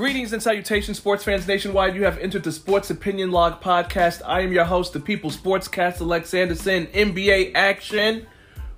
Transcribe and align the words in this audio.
Greetings 0.00 0.32
and 0.32 0.42
salutations, 0.42 0.96
sports 0.96 1.24
fans 1.24 1.46
nationwide. 1.46 1.94
You 1.94 2.04
have 2.04 2.16
entered 2.16 2.42
the 2.42 2.52
Sports 2.52 2.88
Opinion 2.88 3.32
Log 3.32 3.60
podcast. 3.60 4.22
I 4.24 4.40
am 4.40 4.50
your 4.50 4.64
host, 4.64 4.94
the 4.94 4.98
People 4.98 5.30
Sportscast, 5.30 6.00
Alex 6.00 6.32
Anderson. 6.32 6.86
NBA 6.86 7.52
action. 7.54 8.26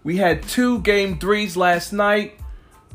We 0.02 0.16
had 0.16 0.42
two 0.42 0.80
game 0.80 1.20
threes 1.20 1.56
last 1.56 1.92
night. 1.92 2.40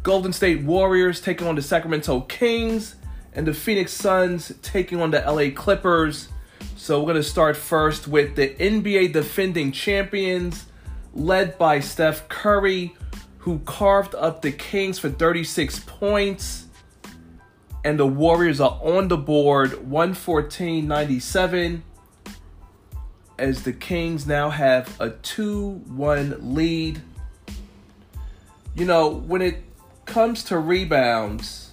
Golden 0.03 0.33
State 0.33 0.61
Warriors 0.63 1.21
taking 1.21 1.47
on 1.47 1.55
the 1.55 1.61
Sacramento 1.61 2.19
Kings, 2.19 2.95
and 3.31 3.47
the 3.47 3.53
Phoenix 3.53 3.93
Suns 3.93 4.51
taking 4.61 4.99
on 4.99 5.11
the 5.11 5.21
LA 5.21 5.49
Clippers. 5.49 6.27
So 6.75 6.99
we're 6.99 7.13
going 7.13 7.15
to 7.15 7.23
start 7.23 7.55
first 7.55 8.09
with 8.09 8.35
the 8.35 8.49
NBA 8.49 9.13
defending 9.13 9.71
champions, 9.71 10.65
led 11.13 11.57
by 11.57 11.79
Steph 11.79 12.27
Curry, 12.27 12.93
who 13.37 13.59
carved 13.59 14.15
up 14.15 14.41
the 14.41 14.51
Kings 14.51 14.99
for 14.99 15.09
36 15.09 15.79
points 15.87 16.66
and 17.83 17.99
the 17.99 18.07
Warriors 18.07 18.59
are 18.59 18.79
on 18.81 19.07
the 19.07 19.17
board 19.17 19.89
114 19.89 20.87
97 20.87 21.83
as 23.39 23.63
the 23.63 23.73
Kings 23.73 24.25
now 24.25 24.49
have 24.49 24.99
a 24.99 25.11
2 25.11 25.83
1 25.87 26.55
lead. 26.55 27.01
You 28.75 28.85
know, 28.85 29.09
when 29.09 29.41
it 29.41 29.63
comes 30.05 30.43
to 30.45 30.57
rebounds, 30.57 31.71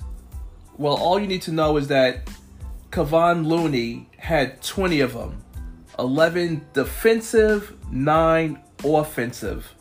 well, 0.77 0.97
all 0.97 1.19
you 1.19 1.27
need 1.27 1.43
to 1.43 1.53
know 1.53 1.77
is 1.77 1.89
that 1.89 2.29
Kevon 2.91 3.47
Looney 3.47 4.09
had 4.19 4.63
20 4.63 5.01
of 5.01 5.15
them 5.15 5.43
11 5.99 6.67
defensive, 6.73 7.77
9 7.91 8.61
offensive. 8.85 9.75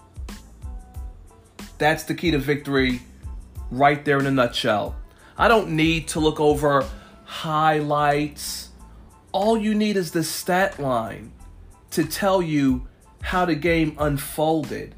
That's 1.77 2.03
the 2.03 2.13
key 2.13 2.31
to 2.31 2.37
victory 2.37 3.01
right 3.71 4.03
there 4.05 4.19
in 4.19 4.25
a 4.25 4.31
nutshell. 4.31 4.95
I 5.37 5.47
don't 5.47 5.71
need 5.71 6.07
to 6.09 6.19
look 6.19 6.39
over 6.39 6.85
highlights. 7.25 8.69
All 9.31 9.57
you 9.57 9.73
need 9.73 9.97
is 9.97 10.11
the 10.11 10.23
stat 10.23 10.79
line 10.79 11.31
to 11.91 12.03
tell 12.03 12.41
you 12.41 12.87
how 13.21 13.45
the 13.45 13.55
game 13.55 13.95
unfolded. 13.99 14.95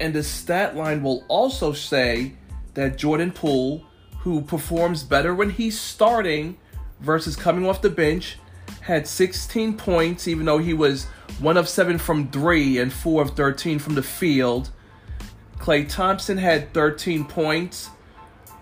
And 0.00 0.14
the 0.14 0.22
stat 0.22 0.76
line 0.76 1.02
will 1.02 1.24
also 1.28 1.72
say 1.72 2.34
that 2.74 2.96
Jordan 2.96 3.32
Poole, 3.32 3.84
who 4.18 4.42
performs 4.42 5.02
better 5.02 5.34
when 5.34 5.50
he's 5.50 5.80
starting 5.80 6.58
versus 7.00 7.36
coming 7.36 7.66
off 7.66 7.82
the 7.82 7.90
bench, 7.90 8.38
had 8.80 9.06
16 9.06 9.76
points, 9.76 10.28
even 10.28 10.46
though 10.46 10.58
he 10.58 10.74
was 10.74 11.06
1 11.40 11.56
of 11.56 11.68
7 11.68 11.98
from 11.98 12.28
3 12.30 12.78
and 12.78 12.92
4 12.92 13.22
of 13.22 13.30
13 13.30 13.78
from 13.78 13.94
the 13.94 14.02
field. 14.02 14.70
Klay 15.58 15.88
Thompson 15.88 16.36
had 16.36 16.72
13 16.74 17.24
points. 17.24 17.90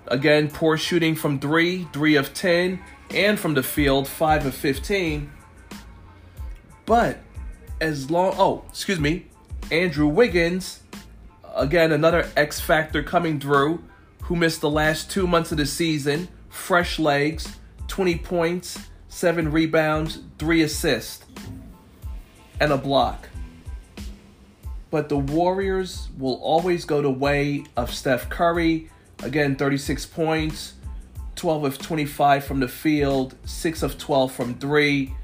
Again, 0.09 0.51
poor 0.51 0.77
shooting 0.77 1.15
from 1.15 1.39
three, 1.39 1.87
three 1.93 2.17
of 2.17 2.35
10, 2.35 2.81
and 3.11 3.39
from 3.39 3.55
the 3.55 3.63
field, 3.63 4.09
five 4.09 4.45
of 4.47 4.55
15. 4.55 5.31
But 6.87 7.19
as 7.81 8.11
long, 8.11 8.35
oh, 8.37 8.65
excuse 8.69 9.01
me, 9.01 9.27
Andrew 9.71 10.07
Wiggins, 10.07 10.81
again, 11.55 11.93
another 11.93 12.29
X 12.37 12.61
Factor 12.61 13.03
coming 13.03 13.39
through, 13.41 13.83
who 14.23 14.37
missed 14.37 14.61
the 14.61 14.71
last 14.71 15.11
two 15.11 15.27
months 15.27 15.53
of 15.53 15.59
the 15.59 15.67
season, 15.67 16.29
fresh 16.49 16.99
legs, 16.99 17.57
20 17.89 18.19
points, 18.19 18.79
seven 19.09 19.51
rebounds, 19.51 20.21
three 20.39 20.63
assists, 20.63 21.25
and 22.61 22.73
a 22.73 22.79
block. 22.79 23.29
But 24.91 25.09
the 25.09 25.19
Warriors 25.19 26.09
will 26.19 26.41
always 26.43 26.85
go 26.85 27.03
the 27.03 27.11
way 27.11 27.65
of 27.77 27.93
Steph 27.93 28.29
Curry 28.29 28.91
Again, 29.23 29.55
36 29.57 30.07
points, 30.07 30.75
12 31.37 31.65
of 31.65 31.79
25 31.79 32.45
from 32.45 32.61
the 32.61 32.69
field, 32.69 33.37
6 33.45 33.83
of 33.83 33.99
12 33.99 34.33
from 34.33 34.55
3. 34.55 35.15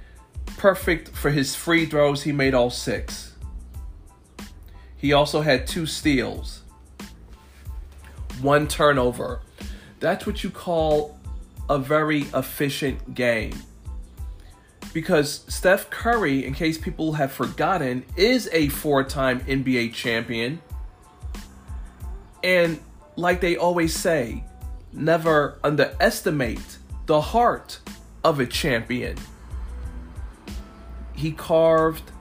Perfect 0.56 1.08
for 1.10 1.30
his 1.30 1.54
free 1.54 1.86
throws, 1.86 2.22
he 2.22 2.32
made 2.32 2.54
all 2.54 2.70
6. 2.70 3.34
He 4.96 5.12
also 5.12 5.42
had 5.42 5.66
two 5.66 5.86
steals, 5.86 6.62
one 8.40 8.66
turnover. 8.66 9.40
That's 10.00 10.26
what 10.26 10.42
you 10.42 10.50
call 10.50 11.18
a 11.68 11.78
very 11.78 12.22
efficient 12.34 13.14
game. 13.14 13.52
Because 14.92 15.44
Steph 15.48 15.90
Curry, 15.90 16.44
in 16.44 16.54
case 16.54 16.78
people 16.78 17.12
have 17.12 17.30
forgotten, 17.30 18.04
is 18.16 18.48
a 18.52 18.68
four 18.68 19.04
time 19.04 19.40
NBA 19.40 19.92
champion. 19.92 20.60
And 22.42 22.80
like 23.18 23.40
they 23.40 23.56
always 23.56 23.92
say, 23.92 24.44
never 24.92 25.58
underestimate 25.64 26.78
the 27.06 27.20
heart 27.20 27.80
of 28.22 28.38
a 28.38 28.46
champion. 28.46 29.16
He 31.14 31.32
carved 31.32 32.12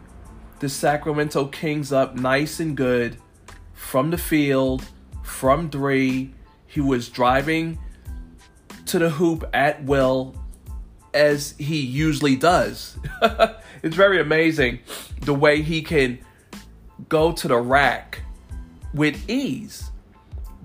the 0.59 0.68
Sacramento 0.68 1.46
Kings 1.46 1.91
up 1.91 2.16
nice 2.16 2.59
and 2.59 2.75
good 2.75 3.18
from 3.75 4.09
the 4.09 4.18
field, 4.18 4.85
from 5.22 5.69
three. 5.69 6.34
He 6.66 6.81
was 6.81 7.09
driving 7.09 7.78
to 8.88 8.97
the 8.97 9.12
hoop 9.12 9.47
at 9.53 9.84
will 9.84 10.35
as 11.14 11.53
he 11.59 11.79
usually 11.79 12.35
does. 12.35 12.97
it's 13.84 13.96
very 13.96 14.19
amazing 14.19 14.79
the 15.22 15.34
way 15.35 15.62
he 15.62 15.84
can 15.84 16.18
go 17.08 17.31
to 17.34 17.47
the 17.47 17.58
rack 17.58 18.24
with 18.96 19.29
ease 19.29 19.91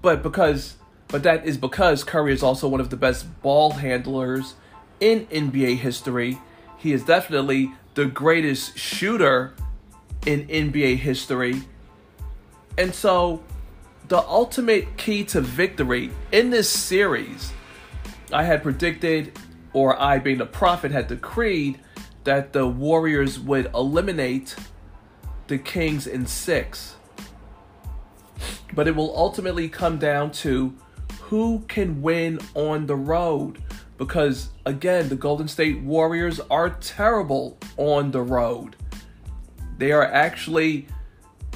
but 0.03 0.23
because 0.23 0.77
but 1.09 1.23
that 1.23 1.45
is 1.45 1.59
because 1.59 2.05
Curry 2.05 2.33
is 2.33 2.43
also 2.43 2.67
one 2.67 2.81
of 2.81 2.91
the 2.91 2.97
best 2.97 3.27
ball 3.43 3.73
handlers 3.73 4.55
in 4.99 5.27
NBA 5.27 5.77
history. 5.77 6.39
He 6.79 6.93
is 6.93 7.05
definitely 7.05 7.73
the 7.95 8.07
greatest 8.07 8.79
shooter 8.79 9.53
in 10.25 10.47
NBA 10.47 10.97
history. 10.97 11.63
And 12.79 12.95
so 12.95 13.43
the 14.09 14.19
ultimate 14.27 14.97
key 14.97 15.25
to 15.27 15.43
victory 15.43 16.11
in 16.33 16.49
this 16.49 16.71
series, 16.71 17.53
I 18.33 18.45
had 18.45 18.63
predicted, 18.63 19.39
or 19.75 20.01
I 20.01 20.19
being 20.19 20.39
the 20.39 20.47
prophet 20.47 20.93
had 20.93 21.09
decreed, 21.09 21.79
that 22.25 22.55
the 22.55 22.67
Warriors 22.67 23.39
would 23.39 23.67
eliminate 23.75 24.57
the 25.49 25.59
Kings 25.59 26.07
in 26.07 26.27
six. 26.27 26.97
But 28.75 28.89
it 28.89 28.97
will 28.97 29.17
ultimately 29.17 29.69
come 29.69 29.99
down 29.99 30.31
to 30.33 30.75
who 31.21 31.65
can 31.69 32.03
win 32.03 32.39
on 32.55 32.87
the 32.87 32.97
road. 32.97 33.63
Because 33.99 34.51
again, 34.67 35.09
the 35.09 35.17
Golden 35.17 35.49
State 35.49 35.81
Warriors 35.81 36.41
are 36.51 36.71
terrible 36.71 37.59
on 37.77 38.11
the 38.11 38.23
road. 38.23 38.77
They 39.79 39.93
are 39.93 40.05
actually 40.05 40.87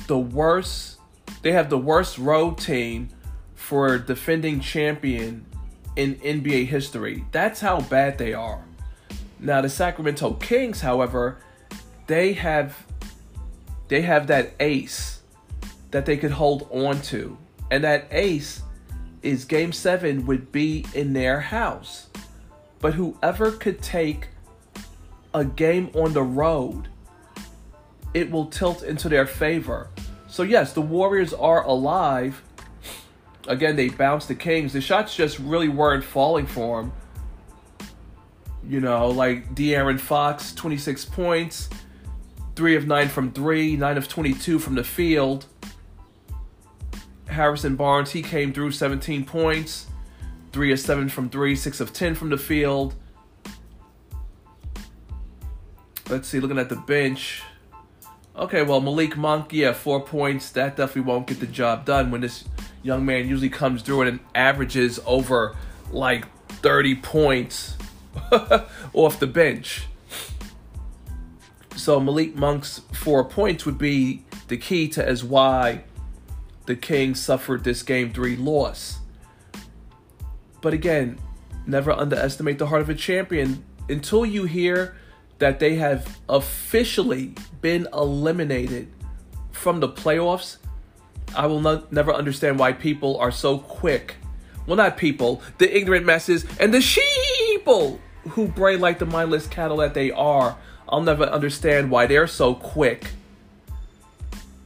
the 0.07 0.19
worst, 0.19 0.99
they 1.43 1.53
have 1.53 1.71
the 1.71 1.79
worst 1.79 2.19
road 2.19 2.59
team 2.59 3.09
for 3.55 3.99
defending 3.99 4.61
champion 4.61 5.45
in 5.97 6.15
NBA 6.17 6.67
history. 6.67 7.25
That's 7.33 7.61
how 7.61 7.81
bad 7.81 8.19
they 8.19 8.33
are. 8.35 8.65
Now 9.41 9.61
the 9.61 9.69
Sacramento 9.69 10.35
Kings, 10.35 10.81
however, 10.81 11.39
they 12.07 12.35
have 12.35 12.87
they 13.89 14.03
have 14.03 14.27
that 14.29 14.55
ace 14.61 15.21
that 15.97 16.05
they 16.05 16.19
could 16.19 16.31
hold 16.31 16.69
on 16.71 17.01
to. 17.01 17.39
And 17.71 17.83
that 17.83 18.07
ace 18.11 18.61
is 19.23 19.47
game 19.47 19.73
seven 19.73 20.27
would 20.27 20.53
be 20.53 20.85
in 20.93 21.15
their 21.15 21.41
house. 21.41 22.09
But 22.81 22.93
whoever 22.93 23.51
could 23.51 23.81
take 23.81 24.29
a 25.33 25.43
game 25.43 25.89
on 25.95 26.13
the 26.13 26.23
road, 26.23 26.89
it 28.13 28.31
will 28.31 28.45
tilt 28.45 28.83
into 28.83 29.09
their 29.09 29.27
favor. 29.27 29.89
So, 30.29 30.43
yes, 30.43 30.75
the 30.75 30.83
Warriors 30.83 31.33
are 31.33 31.65
alive. 31.65 32.43
Again, 33.49 33.77
they 33.77 33.89
bounced 33.89 34.29
the 34.29 34.35
Kings. 34.35 34.75
The 34.75 34.83
shots 34.83 35.17
just 35.17 35.39
really 35.39 35.71
weren't 35.71 36.05
falling 36.05 36.45
for 36.45 36.83
them. 36.83 36.93
You 38.69 38.81
know, 38.81 39.09
like 39.09 39.55
De'Aaron 39.55 39.99
Fox, 39.99 40.53
26 40.53 41.07
points, 41.07 41.71
3 42.55 42.77
of 42.77 42.87
9 42.87 43.09
from 43.09 43.33
3, 43.33 43.77
9 43.77 43.97
of 43.97 44.09
22 44.09 44.59
from 44.59 44.75
the 44.75 44.85
field. 44.85 45.47
Harrison 47.37 47.77
Barnes, 47.77 48.11
he 48.11 48.23
came 48.23 48.53
through 48.53 48.73
17 48.73 49.25
points, 49.25 49.87
3 50.53 50.73
of 50.73 50.81
7 50.81 51.09
from 51.09 51.29
3, 51.29 51.55
6 51.55 51.81
of 51.81 51.93
10 51.93 52.15
from 52.15 52.31
the 52.31 52.39
field. 52.39 52.95
Let's 56.09 56.29
see, 56.29 56.41
looking 56.41 56.59
at 56.59 56.69
the 56.69 56.77
bench. 56.77 57.43
Okay, 58.35 58.63
well, 58.63 58.81
Malik 58.81 59.17
Monk, 59.17 59.53
yeah, 59.53 59.73
4 59.73 60.01
points. 60.01 60.51
That 60.51 60.77
definitely 60.77 61.03
won't 61.03 61.27
get 61.27 61.41
the 61.41 61.47
job 61.47 61.85
done 61.85 62.11
when 62.11 62.23
this 62.23 62.45
young 62.83 63.05
man 63.05 63.29
usually 63.29 63.51
comes 63.51 63.83
through 63.83 64.03
and 64.03 64.21
averages 64.35 64.99
over 65.07 65.57
like 65.91 66.25
30 66.49 66.97
points 66.97 67.77
off 68.93 69.21
the 69.21 69.27
bench. 69.27 69.87
So 71.77 72.01
Malik 72.01 72.35
Monk's 72.35 72.81
four 72.93 73.25
points 73.25 73.67
would 73.67 73.79
be 73.79 74.25
the 74.49 74.57
key 74.57 74.89
to 74.89 75.07
as 75.07 75.23
why 75.23 75.85
the 76.67 76.77
Kings 76.77 77.21
suffered 77.21 77.65
this 77.65 77.83
game 77.83 78.13
three 78.13 78.37
loss. 78.37 78.99
But 80.61 80.75
again, 80.75 81.19
never 81.67 81.93
underestimate 81.93 82.59
the 82.59 82.67
heart 82.67 82.83
of 82.83 82.89
a 82.89 82.95
champion 82.95 83.65
until 83.89 84.27
you 84.27 84.45
hear 84.45 84.97
that 85.39 85.61
they 85.61 85.77
have 85.77 86.19
officially 86.29 87.35
been 87.61 87.87
eliminated 87.93 88.89
from 89.53 89.81
the 89.81 89.89
playoffs. 89.89 90.57
I 91.35 91.47
will 91.47 91.61
not, 91.61 91.93
never 91.93 92.13
understand 92.13 92.59
why 92.59 92.73
people 92.73 93.19
are 93.19 93.31
so 93.31 93.59
quick. 93.59 94.17
Well, 94.67 94.77
not 94.77 94.97
people, 94.97 95.43
the 95.59 95.77
ignorant 95.77 96.07
masses 96.07 96.45
and 96.59 96.75
the 96.75 96.79
sheeple 96.79 98.01
who 98.31 98.49
bray 98.49 98.77
like 98.77 98.99
the 98.99 99.07
mindless 99.07 99.47
cattle 99.47 99.77
that 99.79 99.95
they 99.95 100.11
are. 100.11 100.57
I'll 100.89 101.03
never 101.03 101.25
understand 101.25 101.91
why 101.91 102.07
they're 102.07 102.27
so 102.27 102.55
quick 102.55 103.13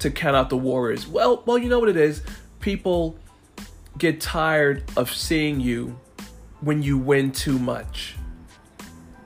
to 0.01 0.11
count 0.11 0.37
out 0.37 0.51
the 0.51 0.57
Warriors. 0.57 1.07
Well, 1.07 1.43
well, 1.47 1.59
you 1.59 1.69
know 1.69 1.79
what 1.79 1.89
it 1.89 1.97
is. 1.97 2.23
People 2.61 3.17
get 3.99 4.21
tired 4.21 4.85
of 4.97 5.13
seeing 5.13 5.61
you 5.61 5.99
when 6.61 6.83
you 6.83 6.99
win 6.99 7.33
too 7.33 7.59
much. 7.59 8.17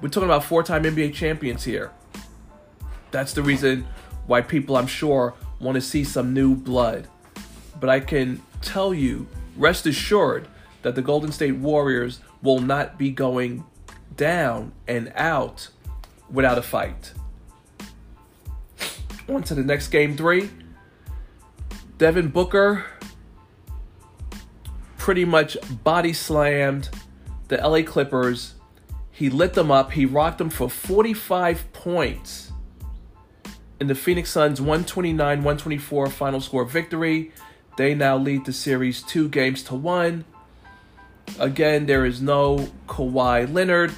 We're 0.00 0.08
talking 0.08 0.28
about 0.28 0.44
four-time 0.44 0.84
NBA 0.84 1.14
champions 1.14 1.64
here. 1.64 1.90
That's 3.10 3.32
the 3.32 3.42
reason 3.42 3.86
why 4.26 4.40
people, 4.40 4.76
I'm 4.76 4.86
sure, 4.86 5.34
want 5.60 5.76
to 5.76 5.80
see 5.80 6.04
some 6.04 6.34
new 6.34 6.54
blood. 6.54 7.08
But 7.80 7.90
I 7.90 8.00
can 8.00 8.42
tell 8.60 8.92
you, 8.92 9.26
rest 9.56 9.86
assured, 9.86 10.48
that 10.82 10.94
the 10.94 11.02
Golden 11.02 11.32
State 11.32 11.56
Warriors 11.56 12.20
will 12.42 12.60
not 12.60 12.98
be 12.98 13.10
going 13.10 13.64
down 14.16 14.72
and 14.86 15.12
out 15.14 15.68
without 16.30 16.58
a 16.58 16.62
fight. 16.62 17.12
On 19.28 19.42
to 19.44 19.54
the 19.54 19.62
next 19.62 19.88
game 19.88 20.16
three. 20.16 20.50
Devin 21.96 22.28
Booker 22.28 22.86
pretty 24.98 25.24
much 25.24 25.56
body 25.84 26.12
slammed 26.12 26.88
the 27.48 27.56
LA 27.56 27.82
Clippers. 27.82 28.54
He 29.10 29.30
lit 29.30 29.54
them 29.54 29.70
up. 29.70 29.92
He 29.92 30.04
rocked 30.06 30.38
them 30.38 30.50
for 30.50 30.68
45 30.68 31.72
points 31.72 32.52
in 33.78 33.86
the 33.86 33.94
Phoenix 33.94 34.30
Suns 34.30 34.60
129 34.60 35.18
124 35.38 36.08
final 36.08 36.40
score 36.40 36.64
victory. 36.64 37.32
They 37.76 37.94
now 37.94 38.16
lead 38.16 38.44
the 38.44 38.52
series 38.52 39.02
two 39.02 39.28
games 39.28 39.62
to 39.64 39.74
one. 39.74 40.24
Again, 41.38 41.86
there 41.86 42.04
is 42.04 42.20
no 42.20 42.70
Kawhi 42.88 43.52
Leonard, 43.52 43.92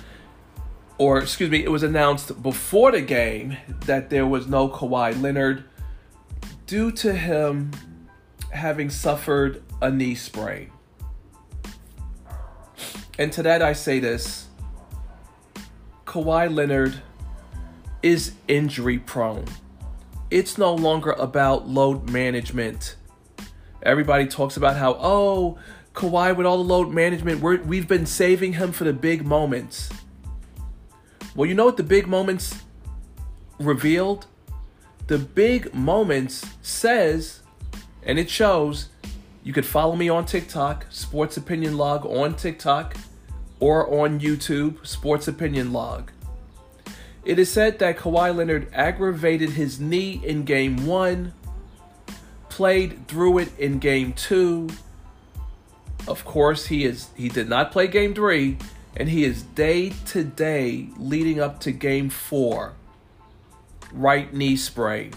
or 0.98 1.19
excuse 1.19 1.50
me, 1.50 1.62
it 1.62 1.70
was 1.70 1.82
announced 1.82 2.43
before 2.43 2.93
the 2.93 3.00
game 3.00 3.56
that 3.87 4.10
there 4.10 4.26
was 4.26 4.46
no 4.46 4.69
Kawhi 4.69 5.20
Leonard 5.20 5.64
due 6.66 6.90
to 6.90 7.12
him 7.12 7.70
having 8.56 8.91
suffered 8.91 9.62
a 9.81 9.91
knee 9.91 10.14
sprain. 10.14 10.70
And 13.19 13.32
to 13.32 13.43
that, 13.44 13.62
I 13.62 13.73
say 13.73 14.00
this 14.00 14.49
Kawhi 16.05 16.53
Leonard 16.53 17.00
is 18.03 18.32
injury 18.49 18.99
prone. 18.99 19.47
It's 20.31 20.58
no 20.58 20.75
longer 20.75 21.12
about 21.12 21.69
load 21.69 22.11
management. 22.11 22.97
Everybody 23.82 24.26
talks 24.26 24.56
about 24.56 24.76
how, 24.76 24.97
oh, 25.00 25.58
Kawhi, 25.94 26.37
with 26.37 26.47
all 26.47 26.58
the 26.58 26.64
load 26.64 26.91
management, 26.93 27.41
we 27.41 27.76
have 27.79 27.88
been 27.88 28.06
saving 28.06 28.55
him 28.55 28.73
for 28.73 28.85
the 28.85 28.93
big 28.93 29.25
moments. 29.25 29.88
Well, 31.35 31.49
you 31.49 31.55
know 31.55 31.64
what 31.64 31.76
the 31.76 31.82
big 31.82 32.06
moments 32.06 32.62
revealed? 33.58 34.26
The 35.06 35.19
big 35.19 35.73
moments 35.75 36.44
says, 36.62 37.43
and 38.06 38.19
it 38.19 38.31
shows, 38.31 38.88
you 39.44 39.53
could 39.53 39.67
follow 39.67 39.94
me 39.94 40.08
on 40.08 40.25
TikTok, 40.25 40.87
Sports 40.88 41.37
Opinion 41.37 41.76
Log 41.76 42.06
on 42.06 42.35
TikTok, 42.35 42.97
or 43.61 44.03
on 44.03 44.20
YouTube, 44.20 44.87
Sports 44.87 45.29
Opinion 45.29 45.73
Log. 45.73 46.11
It 47.25 47.38
is 47.38 47.53
said 47.53 47.79
that 47.81 47.99
Kawhi 47.99 48.35
Leonard 48.35 48.69
aggravated 48.73 49.50
his 49.50 49.79
knee 49.79 50.23
in 50.25 50.44
game 50.44 50.87
one, 50.87 51.35
played 52.49 53.06
through 53.08 53.38
it 53.38 53.58
in 53.58 53.79
game 53.79 54.14
two, 54.14 54.69
of 56.06 56.25
course, 56.25 56.67
he 56.67 56.85
is 56.85 57.08
he 57.17 57.29
did 57.29 57.49
not 57.49 57.73
play 57.73 57.88
game 57.88 58.14
3 58.14 58.58
and 58.97 59.08
he 59.08 59.25
is 59.25 59.43
day 59.43 59.91
to 60.06 60.25
day 60.25 60.88
leading 60.97 61.41
up 61.41 61.61
to 61.61 61.73
game 61.73 62.08
4. 62.08 62.73
Right 63.93 64.32
knee 64.32 64.56
sprain. 64.56 65.14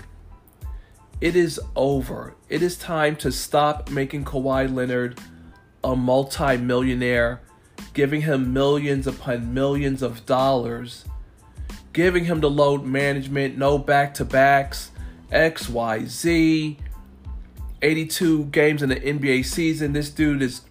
It 1.21 1.35
is 1.35 1.59
over. 1.75 2.35
It 2.47 2.61
is 2.61 2.77
time 2.77 3.17
to 3.17 3.31
stop 3.31 3.89
making 3.89 4.23
Kawhi 4.23 4.73
Leonard 4.73 5.19
a 5.83 5.95
multi-millionaire, 5.95 7.41
giving 7.93 8.21
him 8.21 8.53
millions 8.53 9.05
upon 9.05 9.53
millions 9.53 10.01
of 10.01 10.25
dollars, 10.25 11.03
giving 11.91 12.25
him 12.25 12.39
the 12.39 12.49
load 12.49 12.85
management, 12.85 13.57
no 13.57 13.77
back-to-backs, 13.77 14.91
XYZ, 15.31 16.77
82 17.81 18.45
games 18.45 18.81
in 18.81 18.89
the 18.89 18.95
NBA 18.95 19.45
season. 19.45 19.93
This 19.93 20.09
dude 20.09 20.41
is 20.41 20.61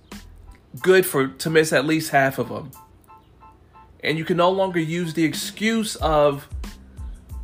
good 0.80 1.04
for 1.04 1.28
to 1.28 1.50
miss 1.50 1.72
at 1.72 1.84
least 1.84 2.10
half 2.10 2.38
of 2.38 2.48
them. 2.48 2.70
And 4.02 4.16
you 4.16 4.24
can 4.24 4.36
no 4.38 4.50
longer 4.50 4.80
use 4.80 5.12
the 5.12 5.24
excuse 5.24 5.96
of, 5.96 6.48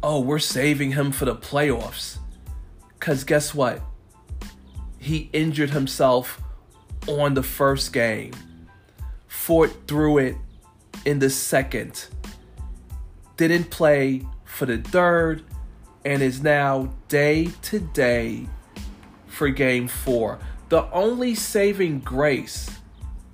oh, 0.02 0.20
we're 0.20 0.38
saving 0.38 0.92
him 0.92 1.12
for 1.12 1.24
the 1.24 1.34
playoffs. 1.34 2.18
Because 3.04 3.22
guess 3.22 3.54
what? 3.54 3.82
He 4.96 5.28
injured 5.34 5.68
himself 5.68 6.40
on 7.06 7.34
the 7.34 7.42
first 7.42 7.92
game, 7.92 8.32
fought 9.26 9.86
through 9.86 10.16
it 10.16 10.36
in 11.04 11.18
the 11.18 11.28
second, 11.28 12.06
didn't 13.36 13.68
play 13.68 14.22
for 14.46 14.64
the 14.64 14.78
third, 14.78 15.42
and 16.06 16.22
is 16.22 16.42
now 16.42 16.94
day 17.08 17.50
to 17.60 17.78
day 17.78 18.48
for 19.26 19.50
game 19.50 19.86
four. 19.86 20.38
The 20.70 20.90
only 20.90 21.34
saving 21.34 22.00
grace 22.00 22.70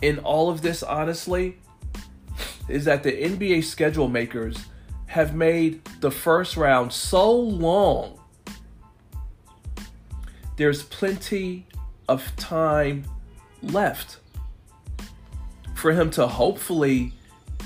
in 0.02 0.19
all 0.19 0.50
of 0.50 0.62
this, 0.62 0.82
honestly, 0.82 1.58
is 2.69 2.87
that 2.87 3.05
the 3.05 3.12
NBA 3.12 3.62
schedule 3.62 4.08
makers 4.08 4.64
have 5.06 5.32
made 5.32 5.84
the 6.00 6.11
first 6.11 6.56
round 6.56 6.93
so 6.93 7.31
long. 7.31 8.19
There's 10.60 10.82
plenty 10.82 11.64
of 12.06 12.36
time 12.36 13.06
left 13.62 14.18
for 15.75 15.92
him 15.92 16.11
to 16.11 16.26
hopefully 16.26 17.14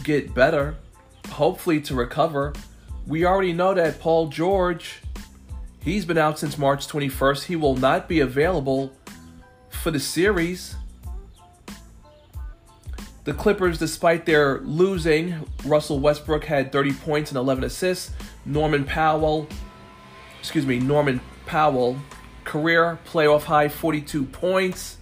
get 0.05 0.33
better, 0.33 0.77
hopefully 1.29 1.81
to 1.81 1.95
recover. 1.97 2.53
We 3.05 3.25
already 3.25 3.53
know 3.53 3.75
that 3.75 3.99
Paul 3.99 4.29
George, 4.29 5.01
he's 5.83 6.05
been 6.05 6.19
out 6.19 6.39
since 6.39 6.57
March 6.57 6.87
21st. 6.87 7.47
He 7.47 7.57
will 7.57 7.75
not 7.77 8.09
be 8.09 8.21
available 8.21 8.93
for 9.71 9.91
the 9.91 9.99
series. 9.99 10.77
The 13.25 13.35
Clippers, 13.35 13.77
despite 13.77 14.25
their 14.25 14.61
losing, 14.61 15.35
Russell 15.65 15.99
Westbrook 15.99 16.45
had 16.45 16.71
30 16.71 16.93
points 16.93 17.33
and 17.33 17.39
11 17.39 17.65
assists. 17.65 18.13
Norman 18.45 18.85
Powell, 18.85 19.49
excuse 20.39 20.65
me, 20.65 20.79
Norman 20.79 21.21
Powell, 21.45 21.99
career 22.45 22.99
playoff 23.07 23.45
high 23.45 23.69
42 23.69 24.25
points, 24.25 24.99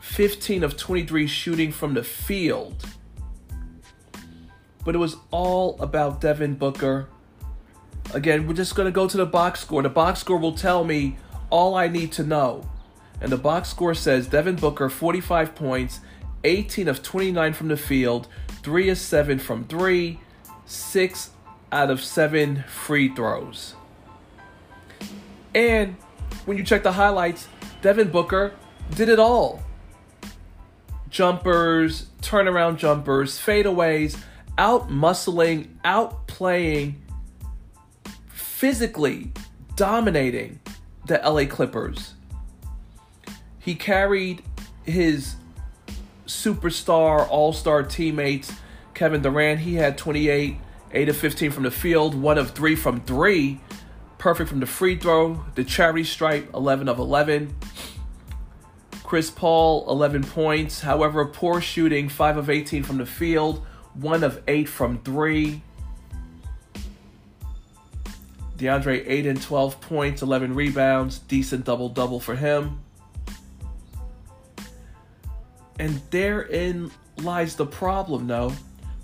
15 0.00 0.62
of 0.64 0.76
23 0.76 1.26
shooting 1.26 1.72
from 1.72 1.94
the 1.94 2.02
field. 2.02 2.84
But 4.84 4.94
it 4.94 4.98
was 4.98 5.16
all 5.30 5.80
about 5.80 6.20
Devin 6.20 6.54
Booker. 6.54 7.08
Again, 8.12 8.46
we're 8.46 8.54
just 8.54 8.74
going 8.74 8.86
to 8.86 8.92
go 8.92 9.08
to 9.08 9.16
the 9.16 9.26
box 9.26 9.60
score. 9.60 9.82
The 9.82 9.88
box 9.88 10.20
score 10.20 10.38
will 10.38 10.54
tell 10.54 10.84
me 10.84 11.16
all 11.50 11.74
I 11.74 11.88
need 11.88 12.12
to 12.12 12.22
know. 12.22 12.68
And 13.20 13.32
the 13.32 13.38
box 13.38 13.70
score 13.70 13.94
says 13.94 14.26
Devin 14.26 14.56
Booker 14.56 14.90
45 14.90 15.54
points, 15.54 16.00
18 16.44 16.88
of 16.88 17.02
29 17.02 17.52
from 17.54 17.68
the 17.68 17.76
field, 17.76 18.28
3 18.62 18.90
of 18.90 18.98
7 18.98 19.38
from 19.38 19.64
3, 19.64 20.20
6 20.66 21.30
out 21.72 21.90
of 21.90 22.02
7 22.02 22.64
free 22.68 23.08
throws. 23.14 23.74
And 25.54 25.96
when 26.44 26.56
you 26.56 26.64
check 26.64 26.82
the 26.82 26.92
highlights, 26.92 27.48
Devin 27.82 28.10
Booker 28.10 28.54
did 28.94 29.08
it 29.08 29.18
all. 29.18 29.62
Jumpers, 31.08 32.06
turnaround 32.22 32.76
jumpers, 32.76 33.38
fadeaways, 33.38 34.18
out 34.58 34.88
muscling, 34.88 35.68
out 35.84 36.26
playing, 36.26 37.00
physically 38.28 39.32
dominating 39.76 40.60
the 41.06 41.20
LA 41.24 41.44
Clippers. 41.44 42.14
He 43.58 43.74
carried 43.74 44.42
his 44.82 45.36
superstar, 46.26 47.26
all 47.28 47.52
star 47.52 47.82
teammates. 47.82 48.52
Kevin 48.94 49.22
Durant, 49.22 49.60
he 49.60 49.74
had 49.74 49.98
28, 49.98 50.56
8 50.92 51.08
of 51.08 51.16
15 51.16 51.50
from 51.50 51.62
the 51.64 51.70
field, 51.70 52.14
1 52.14 52.38
of 52.38 52.50
3 52.52 52.76
from 52.76 53.00
3. 53.00 53.60
Perfect 54.24 54.48
from 54.48 54.60
the 54.60 54.66
free 54.66 54.96
throw. 54.96 55.44
The 55.54 55.64
charity 55.64 56.02
stripe, 56.02 56.48
11 56.54 56.88
of 56.88 56.98
11. 56.98 57.54
Chris 59.02 59.30
Paul, 59.30 59.84
11 59.90 60.24
points. 60.24 60.80
However, 60.80 61.26
poor 61.26 61.60
shooting, 61.60 62.08
5 62.08 62.38
of 62.38 62.48
18 62.48 62.84
from 62.84 62.96
the 62.96 63.04
field, 63.04 63.66
1 63.92 64.24
of 64.24 64.42
8 64.48 64.66
from 64.66 64.98
3. 65.00 65.60
DeAndre 68.56 69.06
Ayton, 69.06 69.36
12 69.36 69.78
points, 69.82 70.22
11 70.22 70.54
rebounds, 70.54 71.18
decent 71.18 71.66
double 71.66 71.90
double 71.90 72.18
for 72.18 72.34
him. 72.34 72.80
And 75.78 76.00
therein 76.08 76.90
lies 77.18 77.56
the 77.56 77.66
problem, 77.66 78.26
though, 78.26 78.54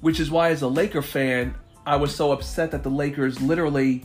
which 0.01 0.19
is 0.19 0.31
why, 0.31 0.49
as 0.49 0.63
a 0.63 0.69
Laker 0.69 1.03
fan, 1.03 1.55
I 1.85 1.97
was 1.97 2.15
so 2.15 2.33
upset 2.33 2.71
that 2.71 2.83
the 2.83 2.89
Lakers 2.89 3.39
literally 3.43 4.03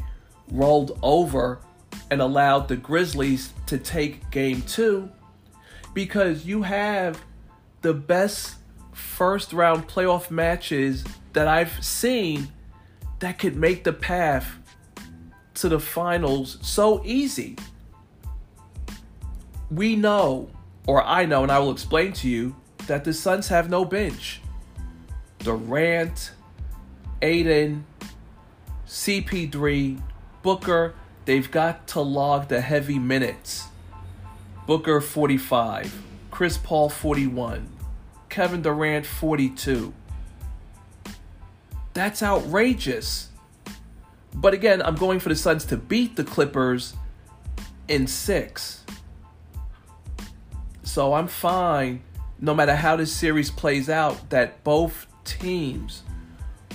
rolled 0.52 0.98
over 1.02 1.60
and 2.12 2.22
allowed 2.22 2.68
the 2.68 2.75
Grizzlies 2.75 3.54
to 3.68 3.78
take 3.78 4.30
game 4.32 4.62
two 4.64 5.10
because 5.94 6.46
you 6.46 6.62
have 6.62 7.24
the 7.82 7.94
best 7.94 8.56
first 8.94 9.54
round 9.54 9.88
playoff 9.88 10.30
matches 10.30 11.04
that 11.34 11.48
I've 11.48 11.84
seen 11.84 12.50
that 13.20 13.40
could 13.40 13.56
make 13.56 13.84
the 13.84 13.94
path 13.94 14.58
to 15.56 15.70
the 15.70 15.80
finals 15.80 16.58
so 16.62 17.02
easy. 17.06 17.58
We 19.72 19.96
know, 19.96 20.50
or 20.86 21.04
I 21.04 21.25
know, 21.25 21.44
and 21.44 21.52
I 21.52 21.60
will 21.60 21.72
explain 21.72 22.14
to 22.14 22.30
you, 22.30 22.56
that 22.88 23.04
the 23.04 23.14
Suns 23.14 23.48
have 23.48 23.70
no 23.70 23.84
bench. 23.84 24.42
Durant, 25.40 26.32
Ayton, 27.22 27.86
CP3, 28.88 30.02
Booker, 30.46 30.94
they've 31.25 31.50
got 31.50 31.88
to 31.88 32.02
log 32.02 32.50
the 32.50 32.62
heavy 32.62 33.00
minutes. 33.00 33.66
Booker 34.68 35.02
45, 35.02 36.04
Chris 36.30 36.60
Paul 36.60 36.88
41, 36.88 37.68
Kevin 38.30 38.62
Durant 38.62 39.08
42. 39.08 39.92
That's 41.96 42.22
outrageous. 42.22 43.30
But 44.36 44.54
again, 44.54 44.84
I'm 44.84 44.94
going 44.94 45.20
for 45.20 45.30
the 45.30 45.36
Suns 45.36 45.66
to 45.66 45.78
beat 45.78 46.16
the 46.16 46.24
Clippers 46.24 46.94
in 47.88 48.06
six. 48.06 48.84
So 50.84 51.16
I'm 51.16 51.28
fine, 51.28 52.04
no 52.40 52.54
matter 52.54 52.75
how 52.75 52.96
this 52.98 53.12
series 53.12 53.50
plays 53.50 53.90
out, 53.90 54.30
that 54.30 54.64
both 54.64 55.08
teams 55.24 56.04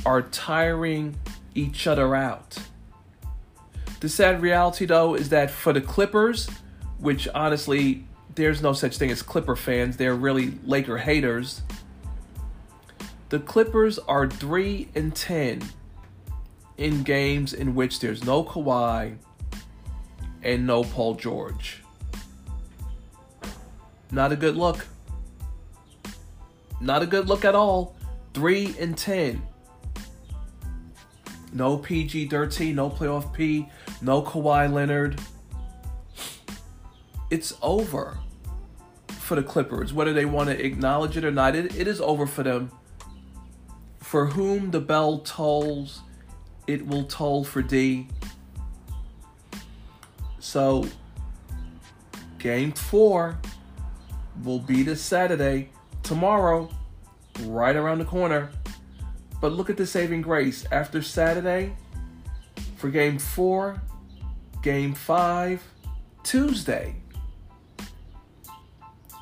are 0.04 0.22
tiring 0.22 1.14
each 1.54 1.86
other 1.86 2.16
out. 2.16 2.58
The 4.00 4.08
sad 4.08 4.40
reality, 4.40 4.86
though, 4.86 5.14
is 5.14 5.28
that 5.28 5.50
for 5.50 5.72
the 5.72 5.80
Clippers, 5.80 6.48
which 6.98 7.28
honestly, 7.34 8.04
there's 8.34 8.62
no 8.62 8.72
such 8.72 8.96
thing 8.96 9.10
as 9.10 9.22
Clipper 9.22 9.56
fans, 9.56 9.98
they're 9.98 10.14
really 10.14 10.58
Laker 10.64 10.98
haters. 10.98 11.62
The 13.28 13.38
Clippers 13.38 13.98
are 13.98 14.28
3 14.28 14.88
and 14.94 15.14
10 15.14 15.62
in 16.78 17.02
games 17.02 17.52
in 17.52 17.74
which 17.74 18.00
there's 18.00 18.24
no 18.24 18.42
Kawhi 18.42 19.16
and 20.42 20.66
no 20.66 20.82
Paul 20.82 21.14
George. 21.14 21.82
Not 24.10 24.32
a 24.32 24.36
good 24.36 24.56
look. 24.56 24.86
Not 26.80 27.02
a 27.02 27.06
good 27.06 27.28
look 27.28 27.44
at 27.44 27.54
all. 27.54 27.94
3 28.32 28.76
and 28.80 28.96
10. 28.96 29.42
No 31.52 31.78
PG 31.78 32.28
13, 32.28 32.74
no 32.74 32.88
playoff 32.88 33.32
P, 33.32 33.68
no 34.00 34.22
Kawhi 34.22 34.72
Leonard. 34.72 35.20
It's 37.30 37.54
over 37.62 38.18
for 39.08 39.36
the 39.36 39.42
Clippers, 39.42 39.92
whether 39.92 40.12
they 40.12 40.24
want 40.24 40.48
to 40.48 40.64
acknowledge 40.64 41.16
it 41.16 41.24
or 41.24 41.30
not. 41.30 41.54
It, 41.54 41.76
it 41.76 41.86
is 41.86 42.00
over 42.00 42.26
for 42.26 42.42
them. 42.42 42.72
For 44.00 44.26
whom 44.26 44.72
the 44.72 44.80
bell 44.80 45.18
tolls, 45.18 46.00
it 46.66 46.86
will 46.86 47.04
toll 47.04 47.44
for 47.44 47.62
D. 47.62 48.08
So, 50.40 50.86
game 52.38 52.72
four 52.72 53.38
will 54.42 54.58
be 54.58 54.82
this 54.82 55.00
Saturday, 55.00 55.70
tomorrow, 56.02 56.68
right 57.42 57.76
around 57.76 57.98
the 57.98 58.04
corner. 58.04 58.50
But 59.40 59.52
look 59.52 59.70
at 59.70 59.76
the 59.76 59.86
saving 59.86 60.22
grace. 60.22 60.66
After 60.72 61.02
Saturday, 61.02 61.76
for 62.76 62.90
game 62.90 63.18
four, 63.18 63.80
game 64.62 64.94
five, 64.94 65.62
Tuesday. 66.22 66.96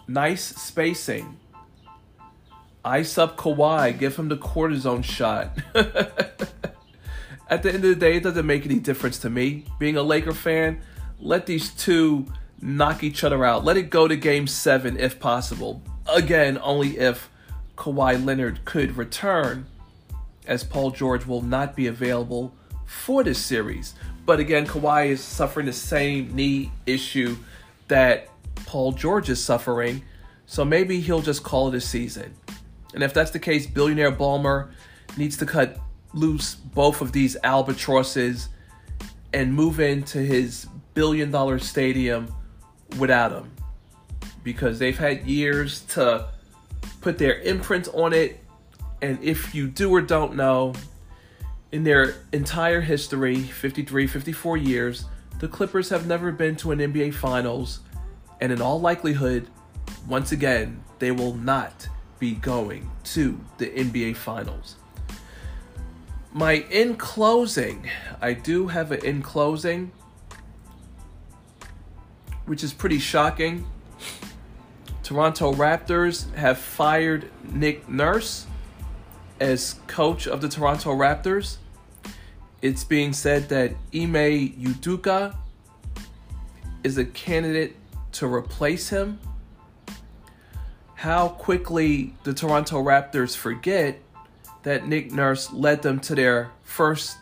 Nice 0.07 0.45
spacing. 0.45 1.39
Ice 2.85 3.19
up 3.19 3.37
Kawhi, 3.37 3.99
give 3.99 4.17
him 4.17 4.29
the 4.29 4.37
cortisone 4.37 5.05
shot. 5.05 5.59
At 7.51 7.63
the 7.63 7.69
end 7.69 7.85
of 7.85 7.91
the 7.91 7.95
day, 7.95 8.17
it 8.17 8.23
doesn't 8.23 8.47
make 8.47 8.65
any 8.65 8.79
difference 8.79 9.19
to 9.19 9.31
me. 9.31 9.65
Being 9.79 9.97
a 9.97 10.03
Laker 10.03 10.33
fan, 10.33 10.81
let 11.19 11.47
these 11.47 11.71
two 11.71 12.27
knock 12.61 13.03
each 13.03 13.25
other 13.25 13.45
out. 13.45 13.65
Let 13.65 13.77
it 13.77 13.91
go 13.91 14.09
to 14.09 14.17
game 14.17 14.47
seven 14.47 14.99
if 14.99 15.19
possible. 15.19 15.83
Again, 16.07 16.59
only 16.63 16.99
if 16.99 17.31
Kawhi 17.77 18.25
Leonard 18.25 18.65
could 18.65 18.97
return, 18.97 19.67
as 20.47 20.65
Paul 20.65 20.91
George 20.91 21.27
will 21.27 21.43
not 21.43 21.77
be 21.77 21.87
available 21.87 22.55
for 22.89 23.23
this 23.23 23.39
series. 23.39 23.95
But 24.25 24.41
again, 24.41 24.67
Kawhi 24.67 25.09
is 25.09 25.23
suffering 25.23 25.67
the 25.67 25.73
same 25.73 26.35
knee 26.35 26.73
issue 26.87 27.37
that 27.89 28.29
Paul 28.67 28.93
George 28.93 29.29
is 29.29 29.43
suffering. 29.45 30.03
So 30.47 30.65
maybe 30.65 31.01
he'll 31.01 31.21
just 31.21 31.43
call 31.43 31.69
it 31.69 31.75
a 31.75 31.81
season. 31.81 32.35
And 32.95 33.03
if 33.03 33.13
that's 33.13 33.31
the 33.31 33.39
case, 33.39 33.67
billionaire 33.67 34.11
Ballmer 34.11 34.71
needs 35.17 35.37
to 35.37 35.47
cut 35.47 35.79
loose 36.15 36.55
both 36.55 37.03
of 37.03 37.13
these 37.13 37.37
albatrosses 37.45 38.49
and 39.35 39.53
move 39.53 39.81
into 39.81 40.19
his 40.19 40.67
billion 40.95 41.31
dollar 41.31 41.59
stadium 41.59 42.33
without 42.99 43.33
him. 43.33 43.51
Because 44.43 44.79
they've 44.79 44.99
had 44.99 45.27
years 45.27 45.83
to 45.89 46.29
put 47.03 47.19
their 47.19 47.39
imprint 47.41 47.89
on 47.93 48.15
it. 48.15 48.43
And 49.03 49.23
if 49.23 49.55
you 49.55 49.69
do 49.69 49.91
or 49.91 50.01
don't 50.01 50.35
know, 50.37 50.73
in 51.73 51.85
their 51.85 52.15
entire 52.33 52.81
history 52.81 53.43
53, 53.43 54.07
54 54.07 54.57
years 54.57 55.05
the 55.39 55.49
Clippers 55.49 55.89
have 55.91 56.07
never 56.07 56.33
been 56.33 56.57
to 56.57 56.73
an 56.73 56.81
NBA 56.81 57.15
Finals. 57.15 57.81
And 58.41 58.51
in 58.51 58.61
all 58.61 58.81
likelihood, 58.81 59.49
once 60.09 60.33
again, 60.33 60.83
they 60.99 61.13
will 61.13 61.35
not 61.35 61.89
be 62.19 62.33
going 62.33 62.91
to 63.05 63.41
the 63.59 63.67
NBA 63.67 64.17
Finals. 64.17 64.77
My 66.33 66.65
in 66.71 66.97
closing, 66.97 67.89
I 68.21 68.33
do 68.33 68.67
have 68.67 68.91
an 68.91 69.05
in 69.05 69.23
closing, 69.23 69.93
which 72.47 72.65
is 72.65 72.73
pretty 72.73 72.99
shocking. 72.99 73.65
Toronto 75.03 75.55
Raptors 75.55 76.33
have 76.35 76.59
fired 76.59 77.31
Nick 77.45 77.89
Nurse 77.89 78.47
as 79.41 79.77
coach 79.87 80.27
of 80.27 80.41
the 80.41 80.49
Toronto 80.49 80.91
Raptors. 80.95 81.57
It's 82.61 82.85
being 82.85 83.13
said 83.13 83.49
that 83.51 83.73
Ime 83.95 84.51
Udoka 84.59 85.37
is 86.83 86.99
a 86.99 87.05
candidate 87.05 87.77
to 88.13 88.27
replace 88.27 88.89
him. 88.89 89.21
How 90.95 91.29
quickly 91.29 92.15
the 92.25 92.35
Toronto 92.35 92.83
Raptors 92.83 93.37
forget 93.37 94.01
that 94.65 94.89
Nick 94.89 95.13
Nurse 95.13 95.53
led 95.53 95.83
them 95.83 96.01
to 96.01 96.15
their 96.15 96.51
first 96.63 97.17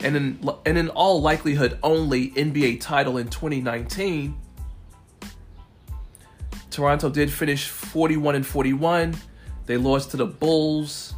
and 0.00 0.16
in 0.16 0.50
and 0.64 0.78
in 0.78 0.88
all 0.90 1.20
likelihood 1.20 1.78
only 1.82 2.30
NBA 2.30 2.80
title 2.80 3.18
in 3.18 3.28
2019. 3.28 4.36
Toronto 6.70 7.10
did 7.10 7.30
finish 7.30 7.68
41 7.68 8.36
and 8.36 8.46
41. 8.46 9.16
They 9.66 9.76
lost 9.76 10.12
to 10.12 10.16
the 10.16 10.26
Bulls 10.26 11.14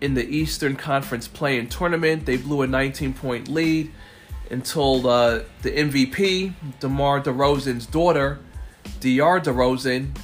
in 0.00 0.14
the 0.14 0.26
Eastern 0.28 0.76
Conference 0.76 1.28
play-in 1.28 1.68
tournament. 1.68 2.26
They 2.26 2.36
blew 2.36 2.62
a 2.62 2.66
19 2.66 3.14
point 3.14 3.48
lead 3.48 3.92
until 4.50 5.08
uh, 5.08 5.40
the 5.62 5.70
MVP, 5.70 6.52
DeMar 6.80 7.20
DeRozan's 7.20 7.86
daughter, 7.86 8.38
Diar 9.00 9.42
DeRozan, 9.42 10.16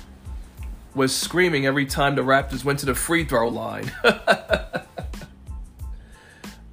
was 0.95 1.15
screaming 1.15 1.67
every 1.67 1.87
time 1.87 2.15
the 2.15 2.23
Raptors 2.23 2.65
went 2.65 2.79
to 2.81 2.87
the 2.87 2.95
free 2.95 3.25
throw 3.25 3.49
line. 3.49 3.91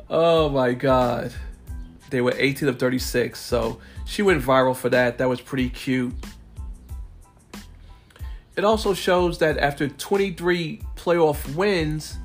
oh 0.10 0.50
my 0.50 0.74
God. 0.74 1.34
They 2.10 2.22
were 2.22 2.34
18 2.36 2.70
of 2.70 2.80
36, 2.80 3.40
so 3.40 3.80
she 4.06 4.22
went 4.22 4.44
viral 4.44 4.76
for 4.76 4.90
that. 4.90 5.20
That 5.20 5.30
was 5.30 5.42
pretty 5.42 5.70
cute. 5.70 6.14
It 8.56 8.66
also 8.66 8.94
shows 8.94 9.38
that 9.40 9.58
after 9.58 9.88
23 9.88 10.82
playoff 10.98 11.56
wins 11.56 12.18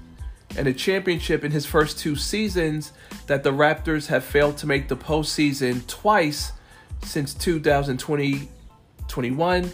and 0.56 0.66
a 0.66 0.72
championship 0.72 1.44
in 1.44 1.50
his 1.52 1.66
first 1.66 1.98
two 1.98 2.16
seasons, 2.16 2.92
that 3.26 3.42
the 3.42 3.52
Raptors 3.52 4.06
have 4.06 4.24
failed 4.24 4.56
to 4.58 4.66
make 4.66 4.88
the 4.88 4.96
postseason 4.96 5.86
twice 5.86 6.52
since 7.02 7.34
2020 7.34 8.48
21 9.08 9.70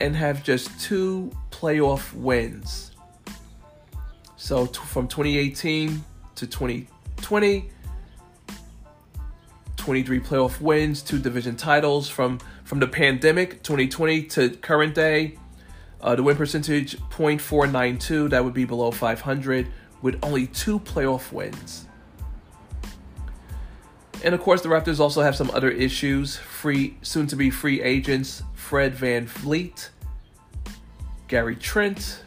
and 0.00 0.14
have 0.14 0.44
just 0.44 0.78
two 0.80 1.32
playoff 1.50 2.12
wins. 2.14 2.92
So 4.36 4.66
t- 4.66 4.78
from 4.80 5.08
2018 5.08 6.04
to 6.36 6.46
2020, 6.46 7.70
23 9.76 10.20
playoff 10.20 10.60
wins, 10.60 11.02
two 11.02 11.18
division 11.18 11.56
titles 11.56 12.08
from 12.08 12.38
from 12.64 12.80
the 12.80 12.86
pandemic 12.86 13.62
2020 13.62 14.22
to 14.24 14.50
current 14.50 14.94
day. 14.94 15.38
Uh, 16.00 16.14
the 16.14 16.22
win 16.22 16.36
percentage 16.36 16.98
0.492, 17.10 18.30
that 18.30 18.44
would 18.44 18.52
be 18.52 18.64
below 18.64 18.90
500 18.90 19.66
with 20.02 20.18
only 20.22 20.46
two 20.46 20.78
playoff 20.80 21.32
wins. 21.32 21.86
And 24.24 24.34
of 24.34 24.40
course, 24.40 24.62
the 24.62 24.68
Raptors 24.68 24.98
also 24.98 25.22
have 25.22 25.36
some 25.36 25.50
other 25.50 25.70
issues. 25.70 26.36
Free, 26.36 26.96
soon 27.02 27.26
to 27.28 27.36
be 27.36 27.50
free 27.50 27.82
agents 27.82 28.42
Fred 28.54 28.94
Van 28.94 29.26
VanVleet, 29.26 29.90
Gary 31.28 31.54
Trent, 31.54 32.22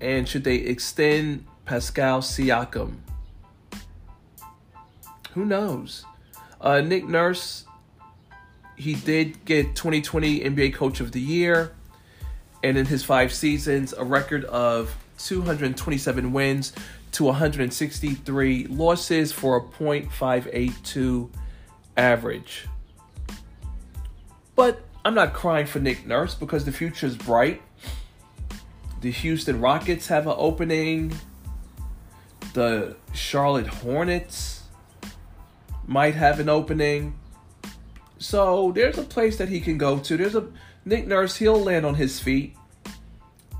and 0.00 0.26
should 0.26 0.44
they 0.44 0.56
extend 0.56 1.44
Pascal 1.66 2.20
Siakam? 2.20 2.96
Who 5.32 5.44
knows? 5.44 6.04
Uh, 6.60 6.80
Nick 6.80 7.06
Nurse, 7.06 7.64
he 8.76 8.94
did 8.94 9.44
get 9.44 9.76
2020 9.76 10.40
NBA 10.40 10.74
Coach 10.74 11.00
of 11.00 11.12
the 11.12 11.20
Year, 11.20 11.72
and 12.62 12.78
in 12.78 12.86
his 12.86 13.04
five 13.04 13.32
seasons, 13.32 13.92
a 13.92 14.04
record 14.04 14.44
of 14.46 14.96
227 15.26 16.32
wins 16.32 16.72
to 17.12 17.24
163 17.24 18.66
losses 18.66 19.32
for 19.32 19.56
a 19.56 19.62
.582 19.62 21.30
average. 21.96 22.66
But 24.54 24.80
I'm 25.04 25.14
not 25.14 25.32
crying 25.32 25.66
for 25.66 25.78
Nick 25.78 26.06
Nurse 26.06 26.34
because 26.34 26.64
the 26.64 26.72
future 26.72 27.06
is 27.06 27.16
bright. 27.16 27.62
The 29.00 29.10
Houston 29.10 29.60
Rockets 29.60 30.08
have 30.08 30.26
an 30.26 30.34
opening. 30.36 31.14
The 32.52 32.96
Charlotte 33.12 33.66
Hornets 33.66 34.64
might 35.86 36.14
have 36.14 36.40
an 36.40 36.48
opening. 36.48 37.18
So 38.18 38.72
there's 38.72 38.98
a 38.98 39.02
place 39.02 39.38
that 39.38 39.48
he 39.48 39.60
can 39.60 39.78
go 39.78 39.98
to. 39.98 40.16
There's 40.16 40.34
a 40.34 40.46
Nick 40.84 41.06
Nurse, 41.06 41.36
he'll 41.36 41.62
land 41.62 41.84
on 41.84 41.94
his 41.94 42.20
feet. 42.20 42.56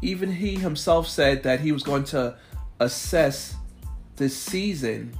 Even 0.03 0.33
he 0.33 0.57
himself 0.57 1.09
said 1.09 1.43
that 1.43 1.61
he 1.61 1.73
was 1.73 1.83
going 1.83 2.05
to 2.05 2.37
assess 2.79 3.55
this 4.17 4.37
season 4.37 5.15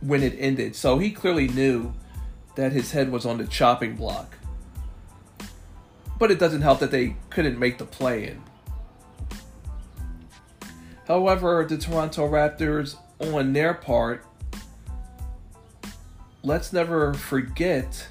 when 0.00 0.22
it 0.22 0.34
ended. 0.38 0.76
So 0.76 0.98
he 0.98 1.10
clearly 1.10 1.48
knew 1.48 1.92
that 2.56 2.72
his 2.72 2.92
head 2.92 3.10
was 3.10 3.26
on 3.26 3.38
the 3.38 3.46
chopping 3.46 3.96
block. 3.96 4.36
But 6.18 6.30
it 6.30 6.38
doesn't 6.38 6.62
help 6.62 6.80
that 6.80 6.90
they 6.90 7.16
couldn't 7.30 7.58
make 7.58 7.78
the 7.78 7.86
play 7.86 8.28
in. 8.28 8.42
However, 11.06 11.66
the 11.68 11.76
Toronto 11.76 12.28
Raptors, 12.28 12.96
on 13.18 13.52
their 13.52 13.74
part, 13.74 14.24
let's 16.42 16.72
never 16.72 17.14
forget 17.14 18.06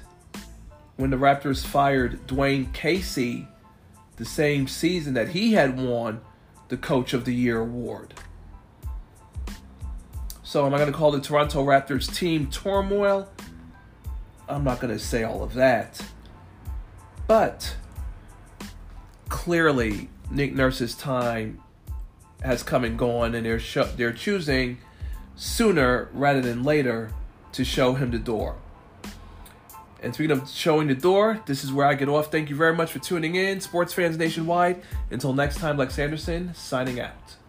when 0.96 1.10
the 1.10 1.16
Raptors 1.16 1.64
fired 1.64 2.26
Dwane 2.26 2.72
Casey 2.74 3.48
the 4.20 4.26
same 4.26 4.68
season 4.68 5.14
that 5.14 5.30
he 5.30 5.54
had 5.54 5.80
won 5.80 6.20
the 6.68 6.76
Coach 6.76 7.14
of 7.14 7.24
the 7.24 7.34
Year 7.34 7.58
award. 7.58 8.12
So, 10.42 10.66
am 10.66 10.74
I 10.74 10.76
going 10.76 10.92
to 10.92 10.96
call 10.96 11.10
the 11.10 11.22
Toronto 11.22 11.64
Raptors 11.64 12.14
team 12.14 12.50
turmoil? 12.50 13.30
I'm 14.46 14.62
not 14.62 14.78
going 14.78 14.92
to 14.92 15.02
say 15.02 15.22
all 15.22 15.42
of 15.42 15.54
that. 15.54 16.04
But 17.26 17.74
clearly, 19.30 20.10
Nick 20.30 20.54
Nurse's 20.54 20.94
time 20.94 21.62
has 22.42 22.62
come 22.62 22.84
and 22.84 22.98
gone, 22.98 23.34
and 23.34 23.46
they're 23.46 23.86
they're 23.96 24.12
choosing 24.12 24.78
sooner 25.34 26.10
rather 26.12 26.42
than 26.42 26.62
later 26.62 27.14
to 27.52 27.64
show 27.64 27.94
him 27.94 28.10
the 28.10 28.18
door. 28.18 28.56
And 30.02 30.14
speaking 30.14 30.30
of 30.30 30.48
showing 30.48 30.88
the 30.88 30.94
door, 30.94 31.40
this 31.46 31.62
is 31.64 31.72
where 31.72 31.86
I 31.86 31.94
get 31.94 32.08
off. 32.08 32.30
Thank 32.32 32.50
you 32.50 32.56
very 32.56 32.74
much 32.74 32.92
for 32.92 32.98
tuning 32.98 33.34
in, 33.34 33.60
sports 33.60 33.92
fans 33.92 34.16
nationwide. 34.16 34.82
Until 35.10 35.32
next 35.32 35.58
time, 35.58 35.76
Lex 35.76 35.98
Anderson 35.98 36.54
signing 36.54 37.00
out. 37.00 37.39